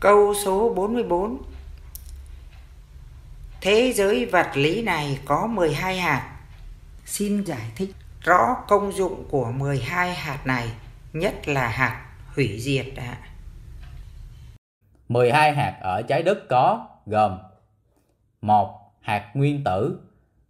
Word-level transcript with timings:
Câu 0.00 0.34
số 0.44 0.74
44 0.74 1.42
Thế 3.60 3.92
giới 3.94 4.26
vật 4.26 4.46
lý 4.54 4.82
này 4.82 5.18
có 5.24 5.46
12 5.46 5.98
hạt. 6.00 6.36
Xin 7.04 7.44
giải 7.44 7.70
thích 7.76 7.90
rõ 8.20 8.56
công 8.68 8.92
dụng 8.92 9.24
của 9.30 9.52
12 9.52 10.14
hạt 10.14 10.46
này, 10.46 10.68
nhất 11.12 11.48
là 11.48 11.68
hạt 11.68 12.06
hủy 12.34 12.58
diệt 12.60 12.86
ạ. 12.96 13.18
12 15.08 15.54
hạt 15.54 15.78
ở 15.80 16.02
trái 16.02 16.22
đất 16.22 16.38
có 16.48 16.88
gồm 17.06 17.38
một 18.40 18.92
hạt 19.00 19.30
nguyên 19.34 19.64
tử 19.64 20.00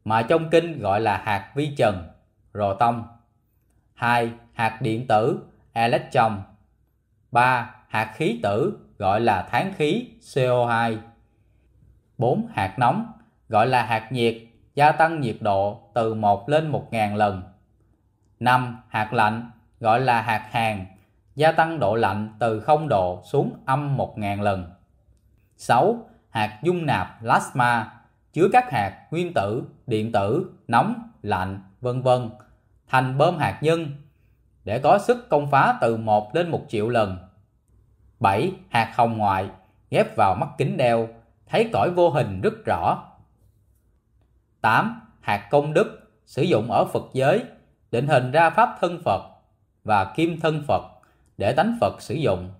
mà 0.05 0.23
trong 0.23 0.51
kinh 0.51 0.81
gọi 0.81 1.01
là 1.01 1.23
hạt 1.25 1.53
vi 1.55 1.75
trần, 1.77 2.09
tông 2.79 3.07
2. 3.95 4.31
Hạt 4.53 4.79
điện 4.81 5.07
tử, 5.07 5.39
electron 5.73 6.43
3. 7.31 7.75
Hạt 7.89 8.13
khí 8.15 8.41
tử 8.43 8.79
gọi 8.99 9.21
là 9.21 9.49
tháng 9.51 9.73
khí 9.77 10.09
CO2 10.21 10.97
4. 12.19 12.49
Hạt 12.55 12.79
nóng 12.79 13.07
gọi 13.49 13.67
là 13.67 13.83
hạt 13.83 14.13
nhiệt 14.13 14.37
gia 14.75 14.93
tăng 14.93 15.21
nhiệt 15.21 15.37
độ 15.41 15.81
từ 15.95 16.15
1 16.15 16.49
lên 16.49 16.73
1.000 16.73 17.17
lần 17.17 17.43
5. 18.41 18.77
Hạt 18.89 19.13
lạnh 19.13 19.51
gọi 19.81 20.01
là 20.01 20.23
hạt 20.23 20.49
hàn 20.51 20.87
gia 21.35 21.53
tăng 21.53 21.79
độ 21.79 21.95
lạnh 21.95 22.29
từ 22.39 22.61
0 22.61 22.89
độ 22.89 23.23
xuống 23.25 23.53
âm 23.65 23.97
1.000 23.97 24.43
lần 24.43 24.71
6. 25.57 26.07
Hạt 26.31 26.59
dung 26.63 26.87
nạp 26.87 27.19
plasma 27.21 27.93
chứa 28.33 28.49
các 28.53 28.71
hạt 28.71 29.07
nguyên 29.11 29.33
tử, 29.35 29.63
điện 29.87 30.13
tử, 30.13 30.51
nóng, 30.69 31.11
lạnh, 31.23 31.61
vân 31.81 32.03
vân 32.03 32.31
thành 32.89 33.19
bơm 33.19 33.39
hạt 33.39 33.59
nhân 33.61 33.91
để 34.67 34.79
có 34.79 34.99
sức 34.99 35.29
công 35.29 35.51
phá 35.51 35.79
từ 35.81 35.97
1 35.97 36.35
đến 36.35 36.51
1 36.51 36.63
triệu 36.69 36.89
lần. 36.89 37.17
7. 38.21 38.53
Hạt 38.71 38.93
hồng 38.97 39.19
ngoại 39.19 39.49
ghép 39.91 40.17
vào 40.17 40.35
mắt 40.35 40.49
kính 40.59 40.77
đeo, 40.77 41.09
thấy 41.47 41.71
cõi 41.73 41.91
vô 41.91 42.11
hình 42.11 42.41
rất 42.41 42.55
rõ. 42.67 43.03
8. 44.61 45.01
Hạt 45.21 45.49
công 45.51 45.75
đức 45.75 46.11
sử 46.27 46.43
dụng 46.43 46.71
ở 46.71 46.85
Phật 46.85 47.05
giới, 47.13 47.43
định 47.91 48.07
hình 48.07 48.31
ra 48.31 48.51
pháp 48.51 48.77
thân 48.81 49.01
Phật 49.05 49.23
và 49.85 50.13
kim 50.17 50.41
thân 50.41 50.65
Phật 50.69 50.83
để 51.39 51.53
tánh 51.53 51.77
Phật 51.81 52.03
sử 52.03 52.15
dụng. 52.15 52.51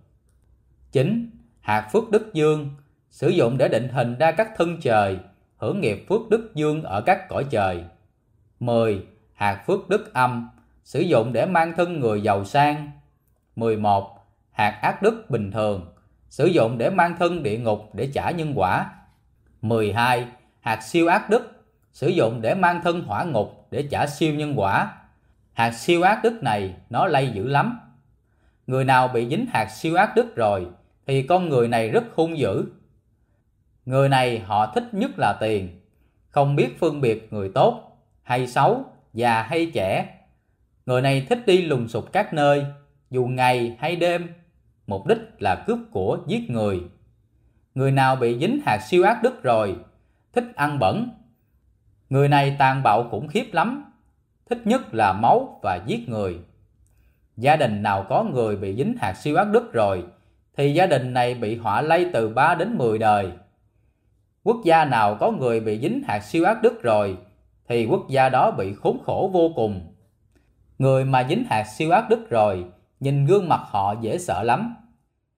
9. 0.93 1.31
Hạt 1.61 1.89
phước 1.93 2.11
đức 2.11 2.31
dương 2.35 2.71
sử 3.11 3.29
dụng 3.29 3.59
để 3.59 3.69
định 3.69 3.89
hình 3.89 4.19
ra 4.19 4.33
các 4.33 4.51
thân 4.57 4.81
trời, 4.81 5.19
hưởng 5.57 5.81
nghiệp 5.81 6.07
phước 6.09 6.21
đức 6.31 6.53
dương 6.55 6.83
ở 6.83 7.01
các 7.01 7.29
cõi 7.29 7.45
trời. 7.51 7.85
10. 8.61 9.07
Hạt 9.35 9.65
phước 9.67 9.89
đức 9.89 10.15
âm 10.15 10.49
sử 10.87 11.01
dụng 11.01 11.33
để 11.33 11.47
mang 11.47 11.73
thân 11.77 12.01
người 12.01 12.21
giàu 12.23 12.45
sang. 12.45 12.91
11. 13.57 14.27
Hạt 14.51 14.79
ác 14.83 15.03
đức 15.03 15.31
bình 15.31 15.51
thường, 15.51 15.95
sử 16.29 16.47
dụng 16.47 16.79
để 16.79 16.91
mang 16.91 17.17
thân 17.19 17.43
địa 17.43 17.59
ngục 17.59 17.95
để 17.95 18.11
trả 18.15 18.31
nhân 18.31 18.53
quả. 18.57 18.91
12. 19.63 20.27
Hạt 20.61 20.83
siêu 20.83 21.07
ác 21.07 21.31
đức, 21.31 21.65
sử 21.93 22.09
dụng 22.09 22.41
để 22.43 22.55
mang 22.55 22.81
thân 22.83 23.03
hỏa 23.03 23.25
ngục 23.25 23.67
để 23.71 23.89
trả 23.91 24.07
siêu 24.07 24.35
nhân 24.35 24.55
quả. 24.57 24.93
Hạt 25.53 25.71
siêu 25.73 26.03
ác 26.03 26.21
đức 26.23 26.43
này 26.43 26.75
nó 26.91 27.07
lây 27.07 27.31
dữ 27.31 27.49
lắm. 27.49 27.81
Người 28.67 28.85
nào 28.85 29.09
bị 29.09 29.29
dính 29.29 29.47
hạt 29.53 29.67
siêu 29.71 29.95
ác 29.95 30.17
đức 30.17 30.37
rồi 30.37 30.67
thì 31.07 31.23
con 31.23 31.49
người 31.49 31.69
này 31.69 31.91
rất 31.91 32.05
hung 32.15 32.39
dữ. 32.39 32.65
Người 33.87 34.09
này 34.09 34.39
họ 34.39 34.73
thích 34.75 34.85
nhất 34.93 35.11
là 35.17 35.37
tiền, 35.41 35.81
không 36.29 36.57
biết 36.57 36.81
phân 36.81 37.01
biệt 37.01 37.33
người 37.33 37.51
tốt 37.55 37.99
hay 38.23 38.47
xấu, 38.47 38.85
già 39.13 39.43
hay 39.43 39.71
trẻ, 39.75 40.17
Người 40.87 41.03
này 41.03 41.27
thích 41.29 41.47
đi 41.47 41.63
lùng 41.63 41.89
sục 41.89 42.13
các 42.13 42.33
nơi, 42.33 42.67
dù 43.11 43.27
ngày 43.27 43.77
hay 43.79 43.97
đêm, 43.97 44.29
mục 44.87 45.07
đích 45.07 45.19
là 45.39 45.65
cướp 45.67 45.79
của 45.91 46.19
giết 46.27 46.51
người. 46.51 46.81
Người 47.75 47.91
nào 47.91 48.17
bị 48.17 48.39
dính 48.39 48.61
hạt 48.67 48.79
siêu 48.89 49.05
ác 49.05 49.23
đức 49.23 49.43
rồi, 49.43 49.77
thích 50.33 50.45
ăn 50.55 50.79
bẩn. 50.79 51.09
Người 52.11 52.29
này 52.29 52.57
tàn 52.59 52.83
bạo 52.83 53.09
khủng 53.11 53.29
khiếp 53.29 53.47
lắm, 53.53 53.93
thích 54.51 54.59
nhất 54.65 54.95
là 54.95 55.13
máu 55.13 55.61
và 55.63 55.81
giết 55.87 56.09
người. 56.09 56.39
Gia 57.37 57.57
đình 57.57 57.83
nào 57.83 58.07
có 58.09 58.25
người 58.25 58.57
bị 58.57 58.77
dính 58.77 58.95
hạt 59.01 59.15
siêu 59.15 59.37
ác 59.37 59.49
đức 59.53 59.73
rồi, 59.73 60.05
thì 60.57 60.75
gia 60.75 60.87
đình 60.87 61.13
này 61.13 61.35
bị 61.35 61.57
họa 61.57 61.81
lây 61.81 62.11
từ 62.13 62.29
3 62.29 62.55
đến 62.55 62.79
10 62.79 62.99
đời. 62.99 63.33
Quốc 64.45 64.57
gia 64.65 64.85
nào 64.85 65.17
có 65.21 65.31
người 65.31 65.61
bị 65.61 65.81
dính 65.81 66.03
hạt 66.09 66.21
siêu 66.21 66.45
ác 66.45 66.63
đức 66.63 66.83
rồi, 66.83 67.17
thì 67.69 67.87
quốc 67.87 68.09
gia 68.09 68.29
đó 68.29 68.51
bị 68.51 68.75
khốn 68.75 68.99
khổ 69.05 69.31
vô 69.33 69.51
cùng. 69.57 69.96
Người 70.79 71.05
mà 71.05 71.27
dính 71.29 71.45
hạt 71.51 71.65
siêu 71.65 71.91
ác 71.91 72.09
đức 72.11 72.31
rồi, 72.31 72.65
nhìn 73.01 73.27
gương 73.27 73.49
mặt 73.49 73.61
họ 73.65 73.95
dễ 74.01 74.19
sợ 74.19 74.43
lắm. 74.43 74.75